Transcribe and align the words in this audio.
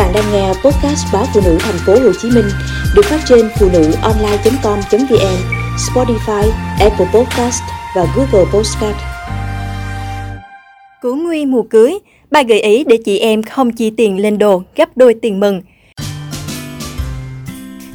bạn 0.00 0.12
đang 0.14 0.32
nghe 0.32 0.48
podcast 0.48 1.06
báo 1.12 1.24
phụ 1.34 1.40
nữ 1.44 1.56
thành 1.60 1.78
phố 1.86 1.92
Hồ 1.92 2.12
Chí 2.22 2.30
Minh 2.30 2.44
được 2.94 3.04
phát 3.04 3.20
trên 3.28 3.48
phụ 3.58 3.68
nữ 3.72 3.92
online.com.vn, 4.02 5.36
Spotify, 5.76 6.50
Apple 6.80 7.06
Podcast 7.14 7.62
và 7.96 8.06
Google 8.16 8.50
Podcast. 8.52 8.96
Cứu 11.02 11.16
nguy 11.16 11.46
mùa 11.46 11.62
cưới, 11.62 11.98
bà 12.30 12.42
gợi 12.42 12.60
ý 12.60 12.84
để 12.84 12.96
chị 13.04 13.18
em 13.18 13.42
không 13.42 13.72
chi 13.72 13.90
tiền 13.96 14.22
lên 14.22 14.38
đồ 14.38 14.62
gấp 14.76 14.96
đôi 14.96 15.14
tiền 15.22 15.40
mừng. 15.40 15.62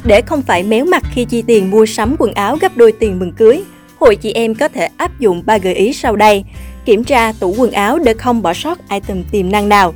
Để 0.04 0.22
không 0.26 0.42
phải 0.42 0.62
méo 0.62 0.84
mặt 0.84 1.02
khi 1.14 1.24
chi 1.24 1.42
tiền 1.46 1.70
mua 1.70 1.86
sắm 1.86 2.16
quần 2.18 2.32
áo 2.32 2.56
gấp 2.60 2.76
đôi 2.76 2.92
tiền 2.92 3.18
mừng 3.18 3.32
cưới, 3.32 3.62
hội 3.98 4.16
chị 4.16 4.32
em 4.32 4.54
có 4.54 4.68
thể 4.68 4.88
áp 4.96 5.18
dụng 5.18 5.42
ba 5.46 5.58
gợi 5.58 5.74
ý 5.74 5.92
sau 5.92 6.16
đây. 6.16 6.44
Kiểm 6.84 7.04
tra 7.04 7.32
tủ 7.32 7.54
quần 7.58 7.70
áo 7.70 7.98
để 7.98 8.14
không 8.14 8.42
bỏ 8.42 8.54
sót 8.54 8.78
item 8.90 9.24
tiềm 9.32 9.52
năng 9.52 9.68
nào. 9.68 9.94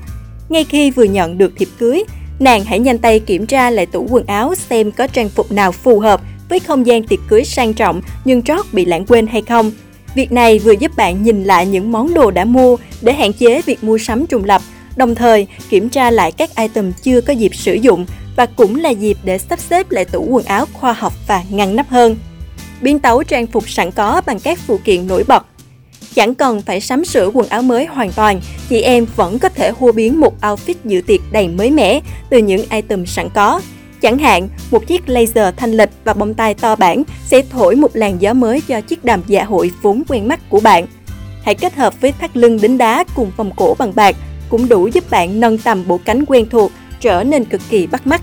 Ngay 0.51 0.65
khi 0.65 0.91
vừa 0.91 1.05
nhận 1.05 1.39
được 1.39 1.53
thiệp 1.57 1.69
cưới, 1.79 2.05
nàng 2.39 2.65
hãy 2.65 2.79
nhanh 2.79 2.99
tay 2.99 3.21
kiểm 3.21 3.47
tra 3.47 3.71
lại 3.71 3.87
tủ 3.87 4.07
quần 4.11 4.27
áo 4.27 4.55
xem 4.55 4.93
có 4.93 5.07
trang 5.07 5.29
phục 5.29 5.53
nào 5.53 5.73
phù 5.73 6.01
hợp 6.01 6.21
với 6.49 6.61
không 6.61 6.87
gian 6.87 7.03
tiệc 7.03 7.19
cưới 7.29 7.45
sang 7.45 7.75
trọng 7.75 8.03
nhưng 8.25 8.43
trót 8.43 8.67
bị 8.73 8.85
lãng 8.85 9.07
quên 9.07 9.27
hay 9.27 9.43
không. 9.43 9.73
Việc 10.15 10.33
này 10.33 10.59
vừa 10.59 10.73
giúp 10.73 10.97
bạn 10.97 11.23
nhìn 11.23 11.45
lại 11.45 11.67
những 11.67 11.93
món 11.93 12.15
đồ 12.15 12.31
đã 12.31 12.45
mua 12.45 12.77
để 13.01 13.13
hạn 13.13 13.33
chế 13.33 13.63
việc 13.63 13.85
mua 13.85 13.99
sắm 13.99 14.27
trùng 14.27 14.45
lập, 14.45 14.63
đồng 14.97 15.15
thời 15.15 15.47
kiểm 15.69 15.89
tra 15.89 16.11
lại 16.11 16.33
các 16.33 16.57
item 16.57 16.93
chưa 17.03 17.21
có 17.21 17.33
dịp 17.33 17.55
sử 17.55 17.75
dụng 17.75 18.07
và 18.37 18.47
cũng 18.47 18.77
là 18.77 18.91
dịp 18.91 19.17
để 19.25 19.39
sắp 19.39 19.61
xếp 19.61 19.91
lại 19.91 20.05
tủ 20.05 20.25
quần 20.25 20.45
áo 20.45 20.67
khoa 20.73 20.93
học 20.93 21.13
và 21.27 21.43
ngăn 21.51 21.77
nắp 21.77 21.89
hơn. 21.89 22.17
Biến 22.81 22.99
tấu 22.99 23.23
trang 23.23 23.47
phục 23.47 23.69
sẵn 23.69 23.91
có 23.91 24.23
bằng 24.27 24.41
các 24.41 24.59
phụ 24.59 24.81
kiện 24.85 25.07
nổi 25.07 25.25
bật 25.29 25.47
Chẳng 26.15 26.35
cần 26.35 26.63
phải 26.63 26.81
sắm 26.81 27.05
sửa 27.05 27.31
quần 27.35 27.49
áo 27.49 27.63
mới 27.63 27.87
hoàn 27.87 28.13
toàn, 28.13 28.41
chị 28.69 28.81
em 28.81 29.07
vẫn 29.17 29.39
có 29.39 29.49
thể 29.49 29.73
hô 29.79 29.93
biến 29.93 30.21
một 30.21 30.35
outfit 30.43 30.75
dự 30.85 31.01
tiệc 31.07 31.21
đầy 31.33 31.49
mới 31.49 31.71
mẻ 31.71 32.01
từ 32.31 32.39
những 32.39 32.65
item 32.71 33.07
sẵn 33.07 33.29
có. 33.35 33.61
Chẳng 34.01 34.19
hạn, 34.19 34.49
một 34.71 34.87
chiếc 34.87 35.09
laser 35.09 35.55
thanh 35.57 35.73
lịch 35.73 35.91
và 36.05 36.15
bông 36.15 36.35
tai 36.35 36.55
to 36.55 36.77
bản 36.77 37.03
sẽ 37.27 37.43
thổi 37.51 37.77
một 37.77 37.97
làn 37.97 38.23
gió 38.23 38.33
mới 38.33 38.61
cho 38.61 38.81
chiếc 38.81 39.05
đàm 39.05 39.23
dạ 39.27 39.45
hội 39.45 39.71
vốn 39.83 40.03
quen 40.09 40.29
mắt 40.29 40.41
của 40.49 40.61
bạn. 40.61 40.87
Hãy 41.43 41.55
kết 41.55 41.75
hợp 41.75 42.01
với 42.01 42.13
thắt 42.13 42.37
lưng 42.37 42.59
đính 42.61 42.79
đá 42.79 43.05
cùng 43.17 43.33
vòng 43.37 43.51
cổ 43.57 43.77
bằng 43.79 43.93
bạc 43.95 44.17
cũng 44.49 44.69
đủ 44.69 44.87
giúp 44.87 45.11
bạn 45.11 45.41
nâng 45.41 45.59
tầm 45.59 45.89
bộ 45.89 46.01
cánh 46.05 46.25
quen 46.27 46.47
thuộc 46.51 46.73
trở 47.01 47.25
nên 47.25 47.45
cực 47.45 47.61
kỳ 47.71 47.87
bắt 47.87 48.07
mắt. 48.07 48.23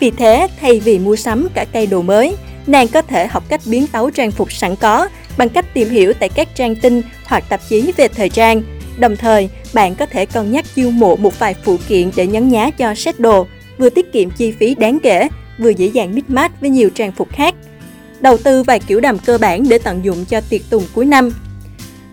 Vì 0.00 0.10
thế, 0.10 0.48
thay 0.60 0.80
vì 0.80 0.98
mua 0.98 1.16
sắm 1.16 1.48
cả 1.54 1.64
cây 1.72 1.86
đồ 1.86 2.02
mới, 2.02 2.36
nàng 2.66 2.88
có 2.88 3.02
thể 3.02 3.26
học 3.26 3.44
cách 3.48 3.60
biến 3.66 3.86
tấu 3.86 4.10
trang 4.10 4.30
phục 4.30 4.52
sẵn 4.52 4.76
có 4.76 5.08
bằng 5.36 5.48
cách 5.48 5.74
tìm 5.74 5.88
hiểu 5.88 6.12
tại 6.12 6.28
các 6.28 6.48
trang 6.54 6.76
tin 6.76 7.02
hoặc 7.24 7.44
tạp 7.48 7.60
chí 7.68 7.92
về 7.96 8.08
thời 8.08 8.28
trang. 8.28 8.62
Đồng 8.98 9.16
thời, 9.16 9.48
bạn 9.74 9.94
có 9.94 10.06
thể 10.06 10.26
cân 10.26 10.52
nhắc 10.52 10.64
chiêu 10.74 10.90
mộ 10.90 11.16
một 11.16 11.38
vài 11.38 11.54
phụ 11.64 11.76
kiện 11.88 12.10
để 12.16 12.26
nhấn 12.26 12.48
nhá 12.48 12.70
cho 12.70 12.94
set 12.94 13.20
đồ, 13.20 13.46
vừa 13.78 13.90
tiết 13.90 14.12
kiệm 14.12 14.30
chi 14.30 14.52
phí 14.52 14.74
đáng 14.74 14.98
kể, 15.02 15.28
vừa 15.58 15.70
dễ 15.70 15.86
dàng 15.86 16.14
mix 16.14 16.24
match 16.28 16.60
với 16.60 16.70
nhiều 16.70 16.90
trang 16.90 17.12
phục 17.12 17.28
khác. 17.32 17.54
Đầu 18.20 18.36
tư 18.36 18.62
vài 18.62 18.80
kiểu 18.80 19.00
đầm 19.00 19.18
cơ 19.18 19.38
bản 19.38 19.68
để 19.68 19.78
tận 19.78 20.04
dụng 20.04 20.24
cho 20.24 20.40
tiệc 20.40 20.60
tùng 20.70 20.84
cuối 20.94 21.06
năm. 21.06 21.30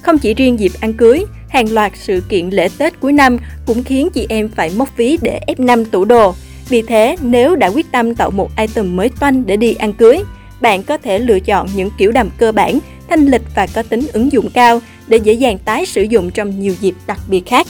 Không 0.02 0.18
chỉ 0.18 0.34
riêng 0.34 0.60
dịp 0.60 0.72
ăn 0.80 0.94
cưới, 0.94 1.26
hàng 1.50 1.72
loạt 1.72 1.92
sự 1.96 2.24
kiện 2.30 2.50
lễ 2.50 2.70
Tết 2.78 3.00
cuối 3.00 3.14
năm 3.14 3.38
cũng 3.66 3.84
khiến 3.84 4.10
chị 4.14 4.26
em 4.30 4.50
phải 4.50 4.72
móc 4.76 4.98
ví 4.98 5.18
để 5.22 5.40
ép 5.48 5.60
năm 5.60 5.86
tủ 5.86 6.06
đồ. 6.06 6.34
Vì 6.70 6.82
thế, 6.82 7.16
nếu 7.22 7.56
đã 7.56 7.68
quyết 7.68 7.92
tâm 7.92 8.16
tạo 8.16 8.32
một 8.32 8.50
item 8.58 8.96
mới 8.96 9.10
toanh 9.20 9.46
để 9.46 9.58
đi 9.58 9.74
ăn 9.74 9.94
cưới, 9.94 10.20
bạn 10.62 10.84
có 10.84 10.98
thể 10.98 11.20
lựa 11.20 11.40
chọn 11.40 11.68
những 11.76 11.90
kiểu 11.98 12.12
đầm 12.12 12.30
cơ 12.38 12.52
bản 12.52 12.80
thanh 13.10 13.26
lịch 13.26 13.42
và 13.56 13.68
có 13.74 13.84
tính 13.84 14.08
ứng 14.14 14.32
dụng 14.32 14.50
cao 14.54 14.82
để 15.08 15.18
dễ 15.18 15.34
dàng 15.34 15.58
tái 15.58 15.86
sử 15.86 16.02
dụng 16.02 16.32
trong 16.32 16.60
nhiều 16.60 16.76
dịp 16.82 16.96
đặc 17.08 17.20
biệt 17.28 17.46
khác. 17.46 17.68